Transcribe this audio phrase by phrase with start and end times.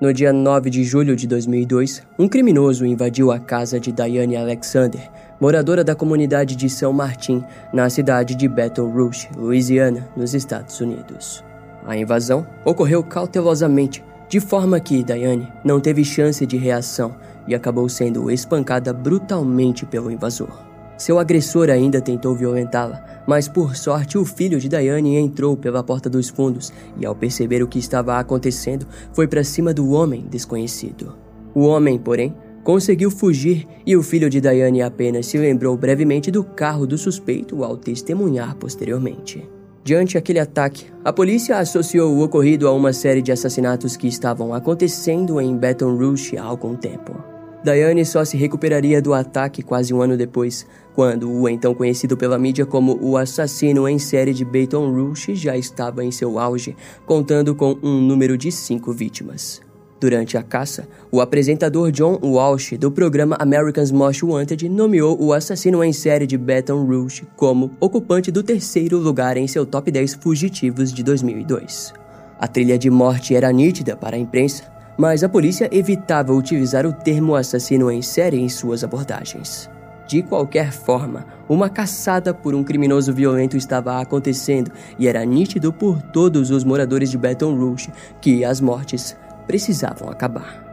[0.00, 5.10] No dia 9 de julho de 2002, um criminoso invadiu a casa de Diane Alexander,
[5.40, 11.42] moradora da comunidade de São Martin, na cidade de Baton Rouge, Louisiana, nos Estados Unidos.
[11.84, 17.16] A invasão ocorreu cautelosamente, de forma que Diane não teve chance de reação
[17.48, 20.67] e acabou sendo espancada brutalmente pelo invasor.
[20.98, 26.10] Seu agressor ainda tentou violentá-la, mas por sorte o filho de Diane entrou pela porta
[26.10, 31.14] dos fundos e, ao perceber o que estava acontecendo, foi para cima do homem desconhecido.
[31.54, 32.34] O homem, porém,
[32.64, 37.62] conseguiu fugir e o filho de Diane apenas se lembrou brevemente do carro do suspeito
[37.62, 39.48] ao testemunhar posteriormente.
[39.84, 44.52] Diante aquele ataque, a polícia associou o ocorrido a uma série de assassinatos que estavam
[44.52, 47.16] acontecendo em Baton Rouge há algum tempo.
[47.64, 50.66] Diane só se recuperaria do ataque quase um ano depois,
[50.98, 55.56] quando o então conhecido pela mídia como o assassino em série de Baton Rouge já
[55.56, 59.60] estava em seu auge, contando com um número de cinco vítimas.
[60.00, 65.84] Durante a caça, o apresentador John Walsh do programa Americans Most Wanted nomeou o assassino
[65.84, 70.92] em série de Baton Rouge como ocupante do terceiro lugar em seu top 10 fugitivos
[70.92, 71.94] de 2002.
[72.40, 74.64] A trilha de morte era nítida para a imprensa,
[74.98, 79.70] mas a polícia evitava utilizar o termo assassino em série em suas abordagens.
[80.08, 86.00] De qualquer forma, uma caçada por um criminoso violento estava acontecendo e era nítido por
[86.00, 89.14] todos os moradores de Baton Rouge que as mortes
[89.46, 90.66] precisavam acabar.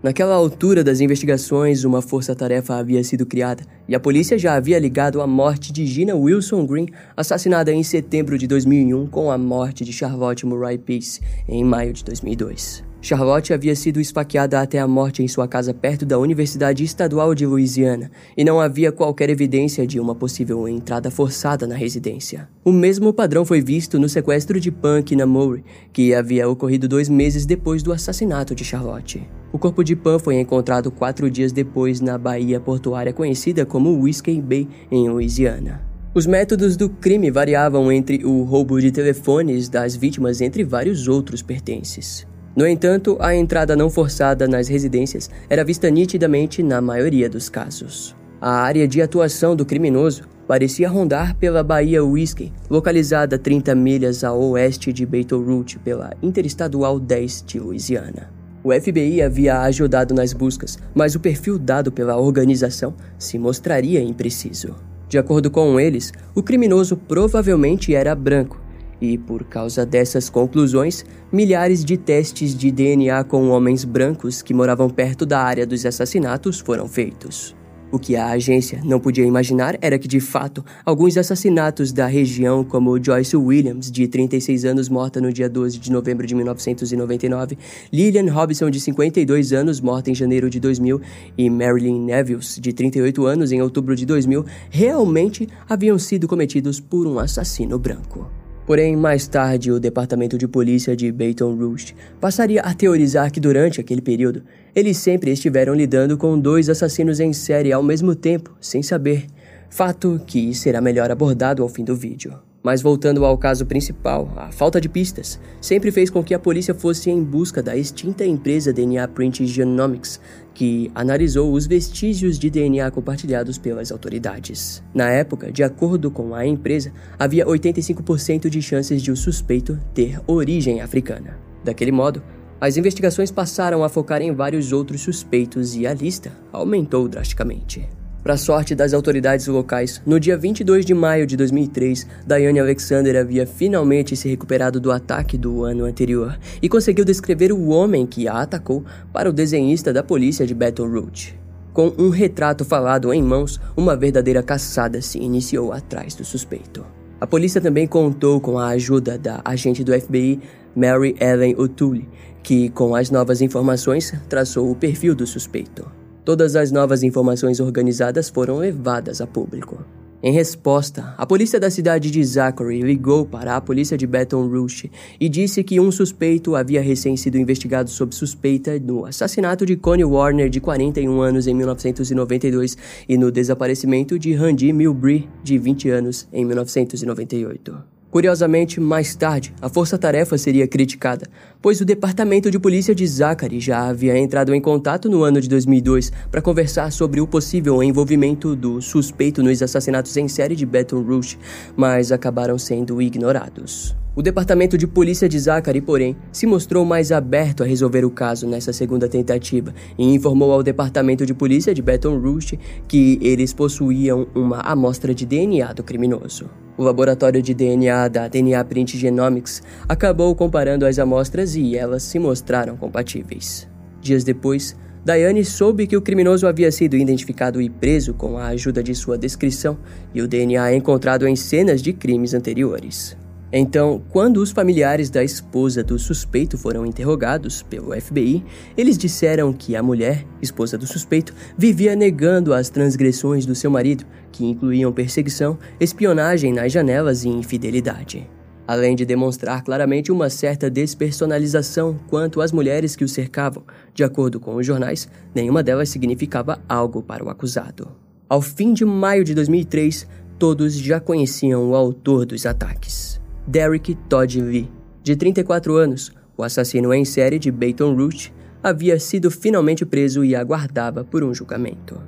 [0.00, 5.20] Naquela altura das investigações, uma força-tarefa havia sido criada e a polícia já havia ligado
[5.20, 6.86] a morte de Gina Wilson Green,
[7.16, 12.04] assassinada em setembro de 2001, com a morte de Charlotte Murray Peace em maio de
[12.04, 12.89] 2002.
[13.02, 17.46] Charlotte havia sido esfaqueada até a morte em sua casa perto da Universidade Estadual de
[17.46, 22.46] Louisiana e não havia qualquer evidência de uma possível entrada forçada na residência.
[22.62, 27.08] O mesmo padrão foi visto no sequestro de Punk na Murray, que havia ocorrido dois
[27.08, 29.26] meses depois do assassinato de Charlotte.
[29.50, 34.42] O corpo de Pan foi encontrado quatro dias depois na baía portuária conhecida como Whiskey
[34.42, 35.80] Bay, em Louisiana.
[36.12, 41.40] Os métodos do crime variavam entre o roubo de telefones das vítimas, entre vários outros
[41.40, 42.28] pertences.
[42.60, 48.14] No entanto, a entrada não forçada nas residências era vista nitidamente na maioria dos casos.
[48.38, 54.34] A área de atuação do criminoso parecia rondar pela Baía Whiskey, localizada 30 milhas a
[54.34, 58.30] oeste de Baton Rouge pela Interestadual 10 de Louisiana.
[58.62, 64.74] O FBI havia ajudado nas buscas, mas o perfil dado pela organização se mostraria impreciso.
[65.08, 68.59] De acordo com eles, o criminoso provavelmente era branco,
[69.00, 74.90] e por causa dessas conclusões, milhares de testes de DNA com homens brancos que moravam
[74.90, 77.54] perto da área dos assassinatos foram feitos.
[77.92, 82.62] O que a agência não podia imaginar era que, de fato, alguns assassinatos da região,
[82.62, 87.58] como Joyce Williams, de 36 anos, morta no dia 12 de novembro de 1999,
[87.92, 91.00] Lillian Robinson, de 52 anos, morta em janeiro de 2000,
[91.36, 97.08] e Marilyn Nevilles, de 38 anos, em outubro de 2000, realmente haviam sido cometidos por
[97.08, 98.39] um assassino branco.
[98.66, 103.80] Porém, mais tarde, o Departamento de Polícia de Baton Rouge passaria a teorizar que durante
[103.80, 104.42] aquele período,
[104.74, 109.26] eles sempre estiveram lidando com dois assassinos em série ao mesmo tempo, sem saber.
[109.68, 112.49] Fato que será melhor abordado ao fim do vídeo.
[112.62, 116.74] Mas voltando ao caso principal, a falta de pistas sempre fez com que a polícia
[116.74, 120.20] fosse em busca da extinta empresa DNA Print Genomics,
[120.52, 124.82] que analisou os vestígios de DNA compartilhados pelas autoridades.
[124.92, 130.20] Na época, de acordo com a empresa, havia 85% de chances de o suspeito ter
[130.26, 131.38] origem africana.
[131.64, 132.22] Daquele modo,
[132.60, 137.88] as investigações passaram a focar em vários outros suspeitos e a lista aumentou drasticamente.
[138.22, 143.46] Para sorte das autoridades locais, no dia 22 de maio de 2003, Diane Alexander havia
[143.46, 148.42] finalmente se recuperado do ataque do ano anterior e conseguiu descrever o homem que a
[148.42, 151.34] atacou para o desenhista da polícia de Baton Rouge.
[151.72, 156.84] Com um retrato falado em mãos, uma verdadeira caçada se iniciou atrás do suspeito.
[157.18, 160.40] A polícia também contou com a ajuda da agente do FBI,
[160.76, 162.08] Mary Ellen O'Toole,
[162.42, 165.99] que, com as novas informações, traçou o perfil do suspeito.
[166.24, 169.84] Todas as novas informações organizadas foram levadas a público.
[170.22, 174.90] Em resposta, a polícia da cidade de Zachary ligou para a polícia de Baton Rouge
[175.18, 180.04] e disse que um suspeito havia recém sido investigado sob suspeita no assassinato de Connie
[180.04, 182.76] Warner, de 41 anos, em 1992
[183.08, 188.00] e no desaparecimento de Randy Milbury, de 20 anos, em 1998.
[188.10, 191.28] Curiosamente, mais tarde, a força-tarefa seria criticada,
[191.62, 195.48] pois o Departamento de Polícia de Zachary já havia entrado em contato no ano de
[195.48, 201.02] 2002 para conversar sobre o possível envolvimento do suspeito nos assassinatos em série de Baton
[201.02, 201.38] Rouge,
[201.76, 203.94] mas acabaram sendo ignorados.
[204.16, 208.46] O departamento de polícia de Zachary, porém, se mostrou mais aberto a resolver o caso
[208.46, 212.58] nessa segunda tentativa e informou ao departamento de polícia de Baton Rouge
[212.88, 216.50] que eles possuíam uma amostra de DNA do criminoso.
[216.76, 222.18] O laboratório de DNA da DNA Print Genomics acabou comparando as amostras e elas se
[222.18, 223.68] mostraram compatíveis.
[224.00, 228.82] Dias depois, Diane soube que o criminoso havia sido identificado e preso com a ajuda
[228.82, 229.78] de sua descrição
[230.14, 233.16] e o DNA encontrado em cenas de crimes anteriores.
[233.52, 238.44] Então, quando os familiares da esposa do suspeito foram interrogados pelo FBI,
[238.76, 244.04] eles disseram que a mulher, esposa do suspeito, vivia negando as transgressões do seu marido,
[244.30, 248.28] que incluíam perseguição, espionagem nas janelas e infidelidade.
[248.70, 254.38] Além de demonstrar claramente uma certa despersonalização quanto às mulheres que o cercavam, de acordo
[254.38, 257.88] com os jornais, nenhuma delas significava algo para o acusado.
[258.28, 260.06] Ao fim de maio de 2003,
[260.38, 263.20] todos já conheciam o autor dos ataques.
[263.44, 264.70] Derek Todd Lee,
[265.02, 268.32] de 34 anos, o assassino em série de Baton Rouge,
[268.62, 272.00] havia sido finalmente preso e aguardava por um julgamento.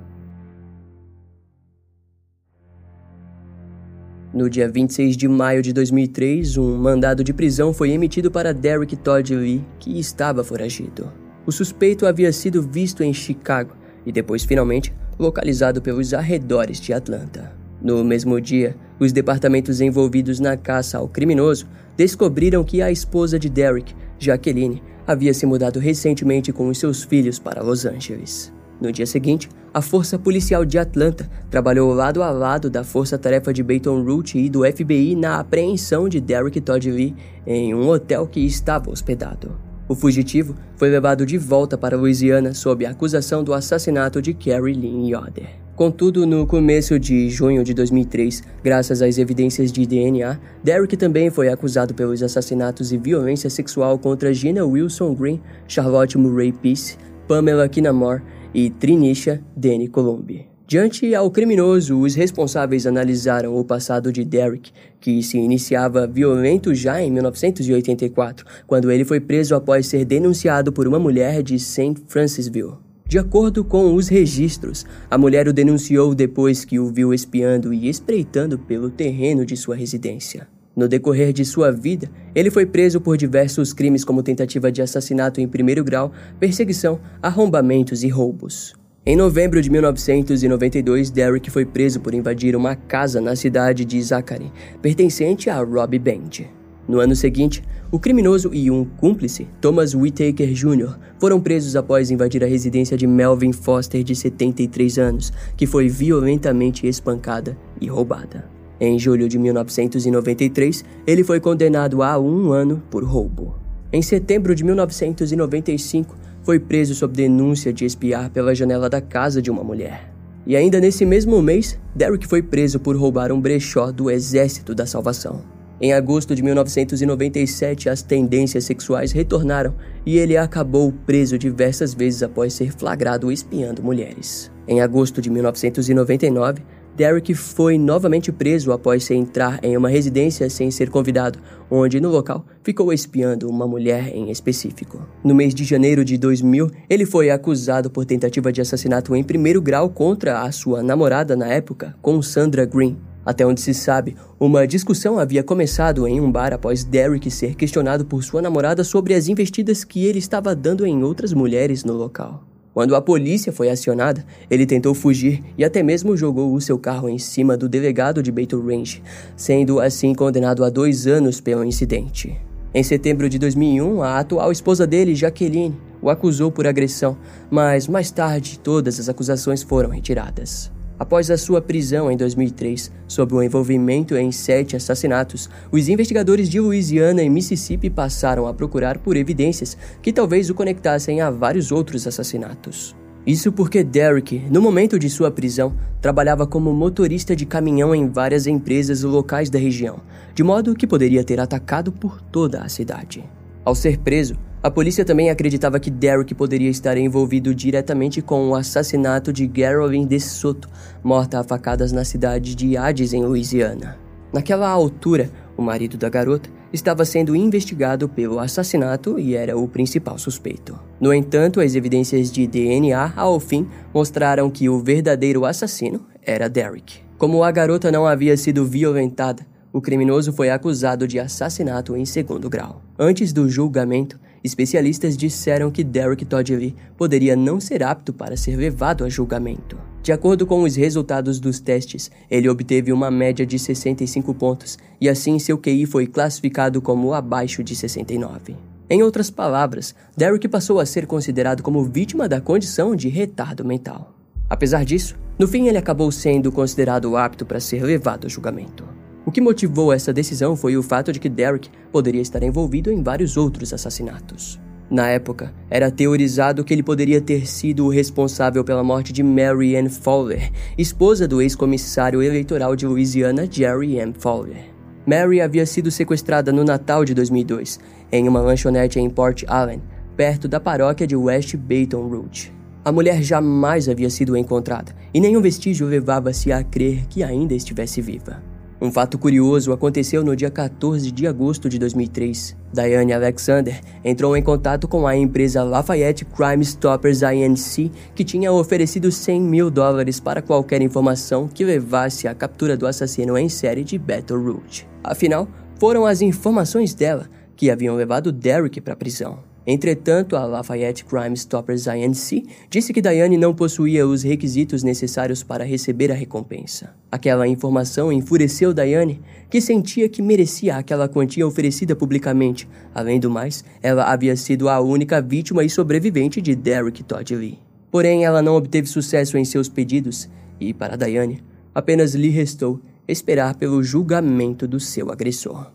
[4.35, 8.97] No dia 26 de maio de 2003, um mandado de prisão foi emitido para Derek
[8.97, 11.13] Todd Lee, que estava foragido.
[11.45, 13.77] O suspeito havia sido visto em Chicago
[14.07, 17.53] e depois finalmente localizado pelos arredores de Atlanta.
[17.83, 23.51] No mesmo dia, os departamentos envolvidos na caça ao criminoso descobriram que a esposa de
[23.51, 28.51] Derek, Jacqueline, havia se mudado recentemente com os seus filhos para Los Angeles.
[28.81, 33.53] No dia seguinte, a Força Policial de Atlanta trabalhou lado a lado da Força Tarefa
[33.53, 37.15] de Baton Rouge e do FBI na apreensão de Derek Todd Lee
[37.47, 39.57] em um hotel que estava hospedado.
[39.89, 44.75] O fugitivo foi levado de volta para Louisiana sob a acusação do assassinato de Carrie
[44.75, 45.49] Lynn Yoder.
[45.75, 51.49] Contudo, no começo de junho de 2003, graças às evidências de DNA, Derek também foi
[51.49, 56.97] acusado pelos assassinatos e violência sexual contra Gina Wilson Green, Charlotte Murray Peace,
[57.27, 58.23] Pamela Kinamore
[58.55, 60.53] e Trinisha Danny Colombi.
[60.67, 67.03] Diante ao criminoso, os responsáveis analisaram o passado de Derek, que se iniciava violento já
[67.03, 71.97] em 1984, quando ele foi preso após ser denunciado por uma mulher de St.
[72.07, 72.79] Francisville.
[73.07, 77.87] De acordo com os registros, a mulher o denunciou depois que o viu espiando e
[77.87, 80.49] espreitando pelo terreno de sua residência.
[80.75, 85.41] No decorrer de sua vida, ele foi preso por diversos crimes como tentativa de assassinato
[85.41, 88.75] em primeiro grau, perseguição, arrombamentos e roubos.
[89.05, 94.51] Em novembro de 1992, Derek foi preso por invadir uma casa na cidade de Zachary,
[94.81, 96.47] pertencente a Robbie Band.
[96.89, 102.43] No ano seguinte, o criminoso e um cúmplice, Thomas Whittaker Jr., foram presos após invadir
[102.43, 108.62] a residência de Melvin Foster, de 73 anos, que foi violentamente espancada e roubada.
[108.85, 113.55] Em julho de 1993, ele foi condenado a um ano por roubo.
[113.93, 119.53] Em setembro de 1995, foi preso sob denúncia de espiar pela janela da casa de
[119.53, 120.13] uma mulher.
[120.45, 124.85] E ainda nesse mesmo mês, Derek foi preso por roubar um brechó do Exército da
[124.85, 125.45] Salvação.
[125.81, 132.53] Em agosto de 1997, as tendências sexuais retornaram e ele acabou preso diversas vezes após
[132.53, 134.51] ser flagrado espiando mulheres.
[134.67, 136.63] Em agosto de 1999,
[136.95, 141.39] Derek foi novamente preso após entrar em uma residência sem ser convidado,
[141.71, 145.01] onde no local ficou espiando uma mulher em específico.
[145.25, 149.63] No mês de janeiro de 2000, ele foi acusado por tentativa de assassinato em primeiro
[149.63, 152.97] grau contra a sua namorada na época, com Sandra Green.
[153.25, 158.05] Até onde se sabe, uma discussão havia começado em um bar após Derek ser questionado
[158.05, 162.52] por sua namorada sobre as investidas que ele estava dando em outras mulheres no local.
[162.75, 167.09] Quando a polícia foi acionada, ele tentou fugir e até mesmo jogou o seu carro
[167.09, 169.03] em cima do delegado de Baton Range,
[169.37, 172.35] sendo assim condenado a dois anos pelo incidente.
[172.75, 177.17] Em setembro de 2001, a atual esposa dele, Jacqueline, o acusou por agressão,
[177.51, 180.73] mas mais tarde todas as acusações foram retiradas.
[180.99, 186.61] Após a sua prisão em 2003, sob o envolvimento em sete assassinatos, os investigadores de
[186.61, 192.07] Louisiana e Mississippi passaram a procurar por evidências que talvez o conectassem a vários outros
[192.07, 192.95] assassinatos.
[193.25, 198.49] Isso porque Derrick, no momento de sua prisão, trabalhava como motorista de caminhão em várias
[198.49, 200.01] empresas locais da região,
[200.35, 203.25] de modo que poderia ter atacado por toda a cidade.
[203.65, 208.55] Ao ser preso, a polícia também acreditava que Derrick poderia estar envolvido diretamente com o
[208.55, 210.69] assassinato de Geraldine de Soto,
[211.03, 213.99] morta a facadas na cidade de Hades, em Louisiana.
[214.33, 220.17] Naquela altura, o marido da garota estava sendo investigado pelo assassinato e era o principal
[220.17, 220.79] suspeito.
[221.01, 227.01] No entanto, as evidências de DNA, ao fim, mostraram que o verdadeiro assassino era Derek.
[227.19, 232.49] Como a garota não havia sido violentada, o criminoso foi acusado de assassinato em segundo
[232.49, 232.83] grau.
[232.99, 238.57] Antes do julgamento, especialistas disseram que Derek Todd Lee poderia não ser apto para ser
[238.57, 239.79] levado a julgamento.
[240.03, 245.09] De acordo com os resultados dos testes, ele obteve uma média de 65 pontos e
[245.09, 248.57] assim seu QI foi classificado como abaixo de 69.
[248.91, 254.13] Em outras palavras, Derek passou a ser considerado como vítima da condição de retardo mental.
[254.51, 258.85] Apesar disso, no fim ele acabou sendo considerado apto para ser levado a julgamento.
[259.25, 263.03] O que motivou essa decisão foi o fato de que Derek poderia estar envolvido em
[263.03, 264.61] vários outros assassinatos.
[264.91, 269.75] Na época, era teorizado que ele poderia ter sido o responsável pela morte de Mary
[269.77, 274.13] Ann Fowler, esposa do ex-comissário eleitoral de Louisiana Jerry M.
[274.19, 274.73] Fowler.
[275.07, 279.81] Mary havia sido sequestrada no Natal de 2002, em uma lanchonete em Port Allen,
[280.17, 282.53] perto da paróquia de West Baton Rouge.
[282.85, 288.03] A mulher jamais havia sido encontrada, e nenhum vestígio levava-se a crer que ainda estivesse
[288.03, 288.52] viva.
[288.83, 292.57] Um fato curioso aconteceu no dia 14 de agosto de 2003.
[292.73, 299.13] Diane Alexander entrou em contato com a empresa Lafayette Crime Stoppers Inc., que tinha oferecido
[299.13, 303.97] 100 mil dólares para qualquer informação que levasse à captura do assassino em série de
[303.97, 304.89] Baton Rouge.
[305.05, 305.47] Afinal,
[305.79, 309.52] foram as informações dela que haviam levado Derek para a prisão.
[309.65, 312.49] Entretanto, a Lafayette Crime Stoppers Inc.
[312.69, 316.95] disse que Diane não possuía os requisitos necessários para receber a recompensa.
[317.11, 322.69] Aquela informação enfureceu Diane, que sentia que merecia aquela quantia oferecida publicamente.
[322.93, 327.61] Além do mais, ela havia sido a única vítima e sobrevivente de Derek Todd Lee.
[327.89, 330.29] Porém, ela não obteve sucesso em seus pedidos
[330.59, 331.41] e, para Diane,
[331.73, 335.71] apenas lhe restou esperar pelo julgamento do seu agressor.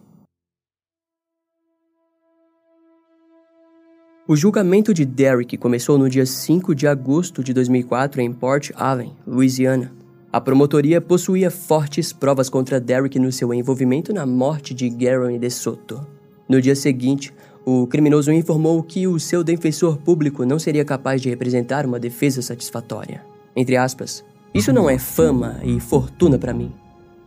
[4.30, 9.16] O julgamento de Derrick começou no dia 5 de agosto de 2004 em Port Allen,
[9.26, 9.94] Louisiana.
[10.34, 15.50] A promotoria possuía fortes provas contra Derrick no seu envolvimento na morte de Garen de
[15.50, 16.06] Soto.
[16.50, 17.34] No dia seguinte,
[17.66, 22.42] o criminoso informou que o seu defensor público não seria capaz de representar uma defesa
[22.42, 23.24] satisfatória.
[23.56, 26.74] Entre aspas, isso não é fama e fortuna para mim.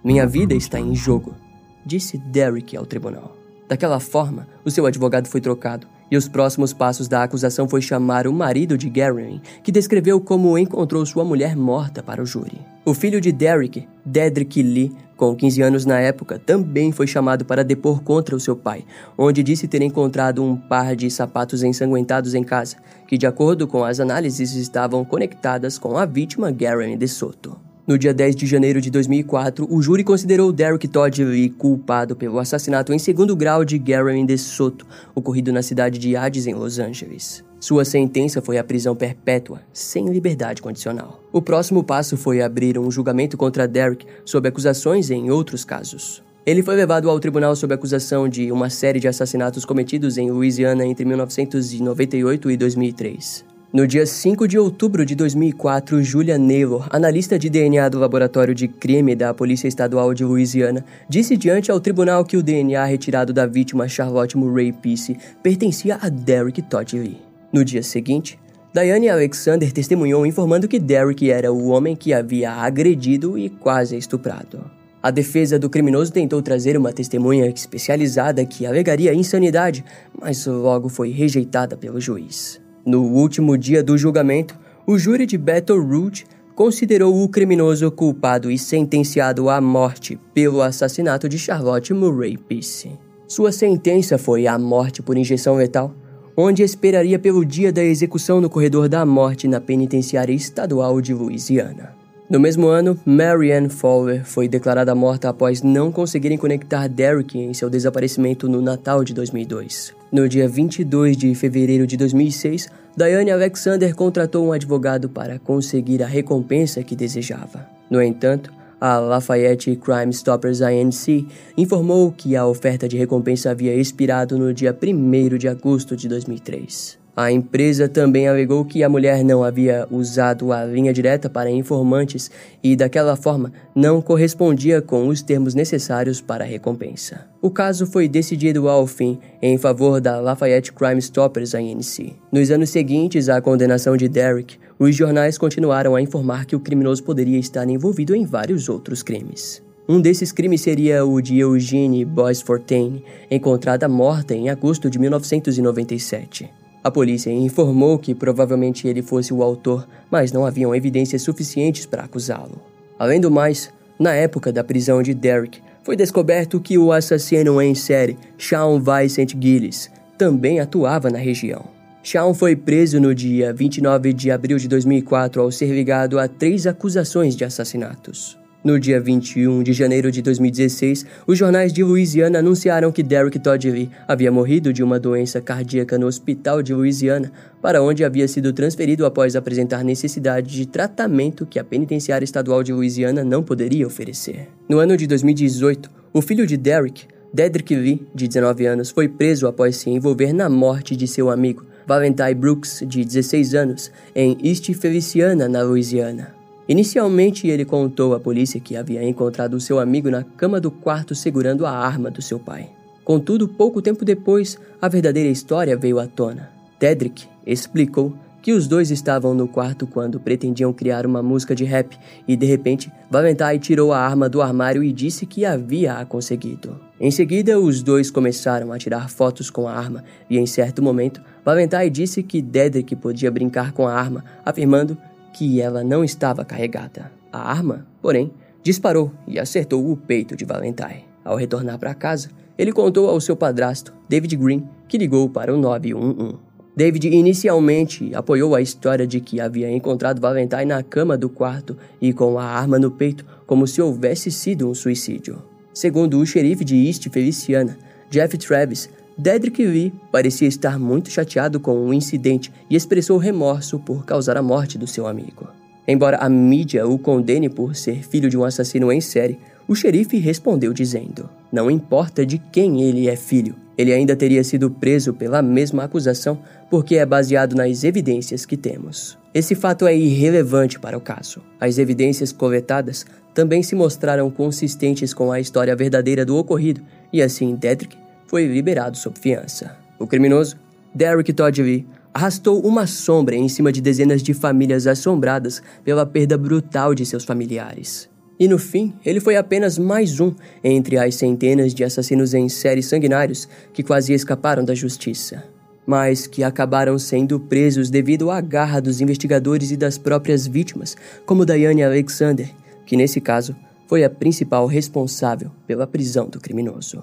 [0.04, 1.34] Minha vida está em jogo,
[1.82, 3.34] disse Derrick ao tribunal.
[3.66, 8.26] Daquela forma, o seu advogado foi trocado e os próximos passos da acusação foi chamar
[8.26, 12.60] o marido de Gary, que descreveu como encontrou sua mulher morta para o júri.
[12.84, 17.62] O filho de Derek, Dedrick Lee, com 15 anos na época, também foi chamado para
[17.62, 18.84] depor contra o seu pai,
[19.16, 22.76] onde disse ter encontrado um par de sapatos ensanguentados em casa,
[23.06, 27.69] que, de acordo com as análises, estavam conectadas com a vítima Gary de Soto.
[27.90, 32.38] No dia 10 de janeiro de 2004, o júri considerou Derek Todd Lee culpado pelo
[32.38, 36.78] assassinato em segundo grau de Gary de Soto, ocorrido na cidade de Hades, em Los
[36.78, 37.42] Angeles.
[37.58, 41.20] Sua sentença foi a prisão perpétua, sem liberdade condicional.
[41.32, 46.22] O próximo passo foi abrir um julgamento contra Derek sob acusações em outros casos.
[46.46, 50.86] Ele foi levado ao tribunal sob acusação de uma série de assassinatos cometidos em Louisiana
[50.86, 53.49] entre 1998 e 2003.
[53.72, 58.66] No dia 5 de outubro de 2004, Julia Naylor, analista de DNA do Laboratório de
[58.66, 63.46] Crime da Polícia Estadual de Louisiana, disse diante ao tribunal que o DNA retirado da
[63.46, 67.22] vítima Charlotte Murray Peace pertencia a Derek Todd Lee.
[67.52, 68.40] No dia seguinte,
[68.74, 74.68] Diane Alexander testemunhou informando que Derek era o homem que havia agredido e quase estuprado.
[75.00, 79.84] A defesa do criminoso tentou trazer uma testemunha especializada que alegaria insanidade,
[80.20, 82.59] mas logo foi rejeitada pelo juiz.
[82.84, 88.58] No último dia do julgamento, o júri de Baton Rouge considerou o criminoso culpado e
[88.58, 92.90] sentenciado à morte pelo assassinato de Charlotte Murray Peace.
[93.26, 95.94] Sua sentença foi à morte por injeção letal,
[96.36, 101.99] onde esperaria pelo dia da execução no corredor da morte na penitenciária estadual de Louisiana.
[102.30, 107.68] No mesmo ano, Marianne Fowler foi declarada morta após não conseguirem conectar Derrick em seu
[107.68, 109.92] desaparecimento no Natal de 2002.
[110.12, 116.06] No dia 22 de fevereiro de 2006, Diane Alexander contratou um advogado para conseguir a
[116.06, 117.68] recompensa que desejava.
[117.90, 121.26] No entanto, a Lafayette Crime Stoppers Inc.
[121.58, 126.99] informou que a oferta de recompensa havia expirado no dia 1 de agosto de 2003.
[127.20, 132.30] A empresa também alegou que a mulher não havia usado a linha direta para informantes
[132.62, 137.26] e, daquela forma, não correspondia com os termos necessários para a recompensa.
[137.42, 142.16] O caso foi decidido ao fim em favor da Lafayette Crime Stoppers ANC.
[142.32, 147.04] Nos anos seguintes à condenação de Derrick, os jornais continuaram a informar que o criminoso
[147.04, 149.62] poderia estar envolvido em vários outros crimes.
[149.86, 156.59] Um desses crimes seria o de Eugene Boyce Fortain, encontrada morta em agosto de 1997.
[156.82, 162.04] A polícia informou que provavelmente ele fosse o autor, mas não haviam evidências suficientes para
[162.04, 162.60] acusá-lo.
[162.98, 167.74] Além do mais, na época da prisão de Derek, foi descoberto que o assassino em
[167.74, 171.64] série, Sean Vincent Gillis, também atuava na região.
[172.02, 176.66] Sean foi preso no dia 29 de abril de 2004 ao ser ligado a três
[176.66, 178.38] acusações de assassinatos.
[178.62, 183.70] No dia 21 de janeiro de 2016, os jornais de Louisiana anunciaram que Derek Todd
[183.70, 188.52] Lee havia morrido de uma doença cardíaca no hospital de Louisiana, para onde havia sido
[188.52, 194.48] transferido após apresentar necessidade de tratamento que a penitenciária estadual de Louisiana não poderia oferecer.
[194.68, 199.46] No ano de 2018, o filho de Derek, Dedrick Lee, de 19 anos, foi preso
[199.46, 204.70] após se envolver na morte de seu amigo, Valentine Brooks, de 16 anos, em East
[204.74, 206.39] Feliciana, na Louisiana.
[206.70, 211.66] Inicialmente, ele contou à polícia que havia encontrado seu amigo na cama do quarto segurando
[211.66, 212.70] a arma do seu pai.
[213.02, 216.48] Contudo, pouco tempo depois, a verdadeira história veio à tona.
[216.78, 221.98] Tedrick explicou que os dois estavam no quarto quando pretendiam criar uma música de rap
[222.26, 226.78] e de repente Valentine tirou a arma do armário e disse que havia a conseguido.
[227.00, 231.20] Em seguida, os dois começaram a tirar fotos com a arma e em certo momento
[231.44, 234.96] Valentine disse que Dedrick podia brincar com a arma, afirmando
[235.32, 237.12] que ela não estava carregada.
[237.32, 238.32] A arma, porém,
[238.62, 241.04] disparou e acertou o peito de Valentine.
[241.24, 245.56] Ao retornar para casa, ele contou ao seu padrasto, David Green, que ligou para o
[245.56, 246.36] 911.
[246.76, 252.12] David inicialmente apoiou a história de que havia encontrado Valentine na cama do quarto e
[252.12, 255.42] com a arma no peito, como se houvesse sido um suicídio.
[255.72, 257.76] Segundo o xerife de East Feliciana,
[258.10, 264.06] Jeff Travis, Dedrick Lee parecia estar muito chateado com o incidente e expressou remorso por
[264.06, 265.46] causar a morte do seu amigo.
[265.86, 270.16] Embora a mídia o condene por ser filho de um assassino em série, o xerife
[270.16, 275.42] respondeu dizendo: Não importa de quem ele é filho, ele ainda teria sido preso pela
[275.42, 276.38] mesma acusação
[276.70, 279.18] porque é baseado nas evidências que temos.
[279.34, 281.42] Esse fato é irrelevante para o caso.
[281.60, 286.80] As evidências coletadas também se mostraram consistentes com a história verdadeira do ocorrido,
[287.12, 289.76] e assim Dedrick foi liberado sob fiança.
[289.98, 290.56] O criminoso,
[290.94, 296.38] Derek Todd Lee, arrastou uma sombra em cima de dezenas de famílias assombradas pela perda
[296.38, 298.08] brutal de seus familiares.
[298.38, 302.84] E no fim, ele foi apenas mais um entre as centenas de assassinos em série
[302.84, 305.42] sanguinários que quase escaparam da justiça,
[305.84, 311.44] mas que acabaram sendo presos devido à garra dos investigadores e das próprias vítimas, como
[311.44, 312.48] Diane Alexander,
[312.86, 313.56] que nesse caso
[313.88, 317.02] foi a principal responsável pela prisão do criminoso.